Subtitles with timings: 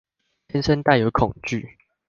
[0.47, 1.75] 天生帶有恐懼